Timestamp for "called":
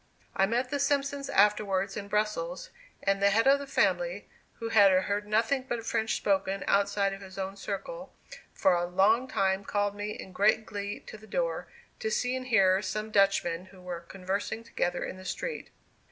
9.63-9.93